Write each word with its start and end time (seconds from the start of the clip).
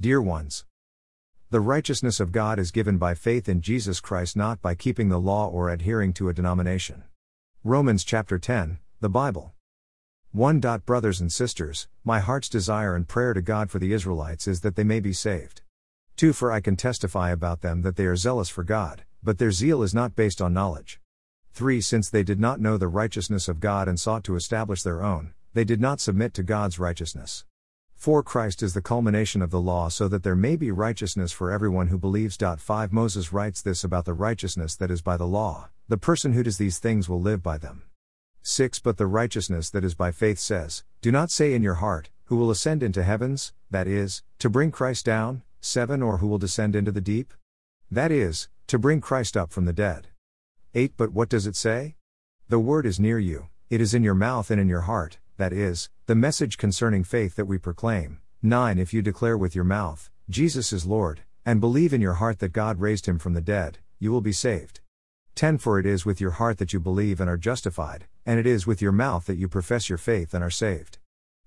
Dear 0.00 0.22
ones, 0.22 0.64
the 1.50 1.58
righteousness 1.58 2.20
of 2.20 2.30
God 2.30 2.60
is 2.60 2.70
given 2.70 2.98
by 2.98 3.14
faith 3.14 3.48
in 3.48 3.60
Jesus 3.60 3.98
Christ, 3.98 4.36
not 4.36 4.62
by 4.62 4.76
keeping 4.76 5.08
the 5.08 5.18
law 5.18 5.48
or 5.48 5.70
adhering 5.70 6.12
to 6.12 6.28
a 6.28 6.32
denomination. 6.32 7.02
Romans 7.64 8.04
chapter 8.04 8.38
10, 8.38 8.78
the 9.00 9.08
Bible. 9.08 9.54
1. 10.30 10.60
Brothers 10.86 11.20
and 11.20 11.32
sisters, 11.32 11.88
my 12.04 12.20
heart's 12.20 12.48
desire 12.48 12.94
and 12.94 13.08
prayer 13.08 13.34
to 13.34 13.42
God 13.42 13.72
for 13.72 13.80
the 13.80 13.92
Israelites 13.92 14.46
is 14.46 14.60
that 14.60 14.76
they 14.76 14.84
may 14.84 15.00
be 15.00 15.12
saved. 15.12 15.62
2. 16.16 16.32
For 16.32 16.52
I 16.52 16.60
can 16.60 16.76
testify 16.76 17.30
about 17.32 17.62
them 17.62 17.82
that 17.82 17.96
they 17.96 18.06
are 18.06 18.14
zealous 18.14 18.48
for 18.48 18.62
God, 18.62 19.02
but 19.20 19.38
their 19.38 19.50
zeal 19.50 19.82
is 19.82 19.96
not 19.96 20.14
based 20.14 20.40
on 20.40 20.54
knowledge. 20.54 21.00
3. 21.54 21.80
Since 21.80 22.08
they 22.08 22.22
did 22.22 22.38
not 22.38 22.60
know 22.60 22.76
the 22.76 22.86
righteousness 22.86 23.48
of 23.48 23.58
God 23.58 23.88
and 23.88 23.98
sought 23.98 24.22
to 24.22 24.36
establish 24.36 24.84
their 24.84 25.02
own, 25.02 25.34
they 25.54 25.64
did 25.64 25.80
not 25.80 25.98
submit 25.98 26.34
to 26.34 26.44
God's 26.44 26.78
righteousness. 26.78 27.44
4. 27.98 28.22
Christ 28.22 28.62
is 28.62 28.74
the 28.74 28.80
culmination 28.80 29.42
of 29.42 29.50
the 29.50 29.60
law 29.60 29.88
so 29.88 30.06
that 30.06 30.22
there 30.22 30.36
may 30.36 30.54
be 30.54 30.70
righteousness 30.70 31.32
for 31.32 31.50
everyone 31.50 31.88
who 31.88 31.98
believes. 31.98 32.36
5. 32.36 32.92
Moses 32.92 33.32
writes 33.32 33.60
this 33.60 33.82
about 33.82 34.04
the 34.04 34.14
righteousness 34.14 34.76
that 34.76 34.90
is 34.90 35.02
by 35.02 35.16
the 35.16 35.26
law 35.26 35.68
the 35.88 35.96
person 35.96 36.34
who 36.34 36.42
does 36.42 36.58
these 36.58 36.78
things 36.78 37.08
will 37.08 37.20
live 37.20 37.42
by 37.42 37.56
them. 37.56 37.82
6. 38.42 38.78
But 38.78 38.98
the 38.98 39.06
righteousness 39.06 39.70
that 39.70 39.84
is 39.84 39.94
by 39.94 40.12
faith 40.12 40.38
says, 40.38 40.84
Do 41.00 41.10
not 41.10 41.30
say 41.30 41.54
in 41.54 41.62
your 41.62 41.74
heart, 41.76 42.10
Who 42.26 42.36
will 42.36 42.50
ascend 42.50 42.82
into 42.82 43.02
heavens, 43.02 43.54
that 43.70 43.88
is, 43.88 44.22
to 44.38 44.50
bring 44.50 44.70
Christ 44.70 45.06
down, 45.06 45.42
7. 45.60 46.02
Or 46.02 46.18
who 46.18 46.28
will 46.28 46.38
descend 46.38 46.76
into 46.76 46.92
the 46.92 47.00
deep? 47.00 47.32
That 47.90 48.12
is, 48.12 48.48
to 48.68 48.78
bring 48.78 49.00
Christ 49.00 49.36
up 49.36 49.50
from 49.50 49.64
the 49.64 49.72
dead. 49.72 50.08
8. 50.74 50.92
But 50.96 51.12
what 51.12 51.30
does 51.30 51.46
it 51.46 51.56
say? 51.56 51.96
The 52.48 52.60
word 52.60 52.86
is 52.86 53.00
near 53.00 53.18
you, 53.18 53.48
it 53.70 53.80
is 53.80 53.94
in 53.94 54.04
your 54.04 54.14
mouth 54.14 54.50
and 54.50 54.60
in 54.60 54.68
your 54.68 54.82
heart, 54.82 55.18
that 55.38 55.52
is, 55.52 55.88
the 56.06 56.14
message 56.14 56.58
concerning 56.58 57.02
faith 57.02 57.34
that 57.36 57.46
we 57.46 57.58
proclaim. 57.58 58.20
9. 58.42 58.78
If 58.78 58.92
you 58.92 59.02
declare 59.02 59.38
with 59.38 59.54
your 59.54 59.64
mouth, 59.64 60.10
Jesus 60.28 60.72
is 60.72 60.86
Lord, 60.86 61.22
and 61.46 61.60
believe 61.60 61.94
in 61.94 62.00
your 62.00 62.14
heart 62.14 62.38
that 62.40 62.52
God 62.52 62.78
raised 62.80 63.06
him 63.06 63.18
from 63.18 63.32
the 63.32 63.40
dead, 63.40 63.78
you 63.98 64.12
will 64.12 64.20
be 64.20 64.32
saved. 64.32 64.80
10 65.34 65.58
For 65.58 65.78
it 65.78 65.86
is 65.86 66.04
with 66.04 66.20
your 66.20 66.32
heart 66.32 66.58
that 66.58 66.72
you 66.72 66.80
believe 66.80 67.20
and 67.20 67.30
are 67.30 67.36
justified, 67.36 68.06
and 68.26 68.38
it 68.38 68.46
is 68.46 68.66
with 68.66 68.82
your 68.82 68.92
mouth 68.92 69.26
that 69.26 69.38
you 69.38 69.48
profess 69.48 69.88
your 69.88 69.98
faith 69.98 70.34
and 70.34 70.44
are 70.44 70.50
saved. 70.50 70.98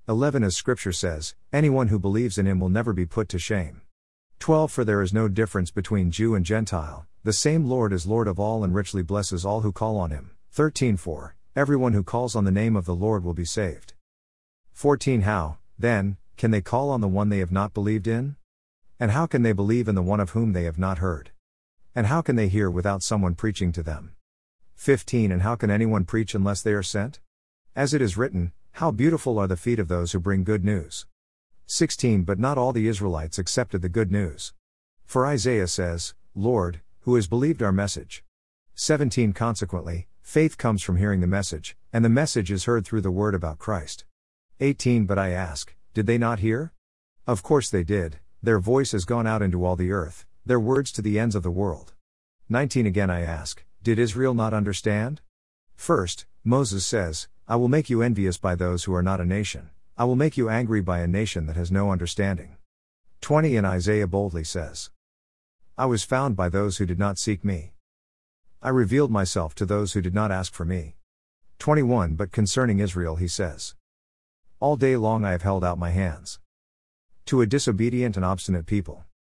11 0.10 0.44
As 0.44 0.56
Scripture 0.56 0.92
says, 0.92 1.36
anyone 1.54 1.90
who 1.90 2.00
believes 2.00 2.38
in 2.38 2.48
him 2.48 2.60
will 2.60 2.70
never 2.70 2.94
be 2.94 3.06
put 3.06 3.30
to 3.30 3.40
shame. 3.40 3.82
12 4.40 4.72
For 4.72 4.84
there 4.84 5.02
is 5.02 5.14
no 5.14 5.28
difference 5.28 5.70
between 5.70 6.10
Jew 6.10 6.34
and 6.34 6.46
Gentile, 6.46 7.06
the 7.24 7.34
same 7.34 7.66
Lord 7.66 7.94
is 7.94 8.08
Lord 8.08 8.28
of 8.28 8.40
all 8.40 8.64
and 8.64 8.74
richly 8.74 9.04
blesses 9.04 9.46
all 9.46 9.62
who 9.62 9.72
call 9.72 9.98
on 9.98 10.10
him. 10.10 10.32
13 10.52 10.98
For 10.98 11.36
everyone 11.54 11.92
who 11.92 12.02
calls 12.02 12.34
on 12.34 12.46
the 12.46 12.52
name 12.52 12.78
of 12.78 12.86
the 12.86 12.96
Lord 12.96 13.26
will 13.26 13.34
be 13.34 13.44
saved. 13.44 13.94
14 14.72 15.22
How, 15.22 15.58
then, 15.78 16.16
can 16.38 16.52
they 16.52 16.62
call 16.62 16.90
on 16.90 17.02
the 17.02 17.10
one 17.10 17.28
they 17.28 17.40
have 17.40 17.52
not 17.52 17.74
believed 17.74 18.08
in? 18.08 18.38
And 19.00 19.12
how 19.12 19.26
can 19.26 19.42
they 19.42 19.52
believe 19.52 19.90
in 19.90 19.96
the 19.96 20.02
one 20.02 20.22
of 20.22 20.30
whom 20.30 20.54
they 20.54 20.64
have 20.64 20.80
not 20.80 21.00
heard? 21.00 21.32
And 21.94 22.08
how 22.08 22.22
can 22.22 22.38
they 22.38 22.48
hear 22.48 22.70
without 22.70 23.04
someone 23.04 23.36
preaching 23.36 23.74
to 23.74 23.84
them? 23.84 24.14
15 24.76 25.30
And 25.30 25.42
how 25.42 25.56
can 25.56 25.70
anyone 25.70 26.06
preach 26.06 26.34
unless 26.34 26.62
they 26.62 26.72
are 26.72 26.82
sent? 26.82 27.20
As 27.76 27.94
it 27.94 28.02
is 28.02 28.18
written, 28.18 28.54
How 28.74 28.90
beautiful 28.90 29.38
are 29.38 29.48
the 29.48 29.58
feet 29.58 29.80
of 29.80 29.90
those 29.90 30.14
who 30.14 30.20
bring 30.20 30.46
good 30.46 30.64
news. 30.64 31.06
16 31.66 32.24
But 32.24 32.40
not 32.40 32.58
all 32.58 32.72
the 32.72 32.88
Israelites 32.88 33.38
accepted 33.38 33.82
the 33.82 33.90
good 33.90 34.12
news. 34.12 34.54
For 35.06 35.26
Isaiah 35.26 35.68
says, 35.68 36.14
Lord, 36.34 36.80
who 37.02 37.16
has 37.16 37.28
believed 37.28 37.62
our 37.62 37.74
message? 37.74 38.24
17 38.76 39.34
Consequently, 39.34 40.08
faith 40.22 40.58
comes 40.58 40.82
from 40.82 40.98
hearing 40.98 41.22
the 41.22 41.28
message, 41.28 41.76
and 41.92 42.06
the 42.06 42.10
message 42.10 42.52
is 42.52 42.66
heard 42.66 42.86
through 42.86 43.02
the 43.02 43.12
word 43.12 43.36
about 43.36 43.60
Christ. 43.60 44.06
18 44.60 45.06
But 45.06 45.18
I 45.18 45.30
ask, 45.30 45.76
did 45.94 46.06
they 46.06 46.18
not 46.18 46.40
hear? 46.40 46.72
Of 47.28 47.44
course 47.44 47.70
they 47.70 47.84
did, 47.84 48.20
their 48.42 48.60
voice 48.60 48.92
has 48.94 49.06
gone 49.06 49.28
out 49.28 49.42
into 49.42 49.66
all 49.66 49.76
the 49.76 49.92
earth, 49.92 50.26
their 50.46 50.60
words 50.60 50.92
to 50.94 51.02
the 51.02 51.20
ends 51.20 51.36
of 51.36 51.44
the 51.44 51.52
world. 51.52 51.94
19 52.50 52.86
Again 52.86 53.10
I 53.10 53.22
ask, 53.22 53.64
did 53.84 54.00
Israel 54.00 54.34
not 54.34 54.54
understand? 54.54 55.22
First, 55.76 56.26
Moses 56.44 56.86
says, 56.86 57.28
I 57.48 57.56
will 57.56 57.68
make 57.68 57.90
you 57.90 58.02
envious 58.02 58.38
by 58.38 58.56
those 58.56 58.84
who 58.86 58.94
are 58.94 59.04
not 59.04 59.20
a 59.20 59.26
nation, 59.26 59.70
I 59.98 60.06
will 60.06 60.16
make 60.16 60.38
you 60.38 60.50
angry 60.50 60.81
by 60.81 61.00
a 61.00 61.08
nation 61.08 61.46
that 61.48 61.56
has 61.56 61.72
no 61.72 61.92
understanding. 61.92 62.58
20 63.22 63.56
And 63.56 63.68
Isaiah 63.68 64.08
boldly 64.08 64.44
says, 64.44 64.90
I 65.78 65.86
was 65.86 66.04
found 66.04 66.36
by 66.36 66.50
those 66.50 66.78
who 66.78 66.86
did 66.86 67.00
not 67.00 67.18
seek 67.18 67.44
me. 67.44 67.74
I 68.64 68.70
revealed 68.70 69.10
myself 69.10 69.56
to 69.56 69.66
those 69.66 69.94
who 69.94 70.02
did 70.02 70.14
not 70.14 70.32
ask 70.32 70.54
for 70.54 70.66
me. 70.66 70.96
21 71.58 72.14
But 72.14 72.32
concerning 72.32 72.78
Israel 72.78 73.16
he 73.16 73.28
says, 73.28 73.74
All 74.60 74.76
day 74.76 74.96
long 74.98 75.26
I 75.26 75.32
have 75.32 75.42
held 75.42 75.64
out 75.64 75.80
my 75.80 75.90
hands. 75.90 76.40
To 77.26 77.42
a 77.42 77.48
disobedient 77.48 78.16
and 78.18 78.24
obstinate 78.24 78.68
people. 78.68 79.06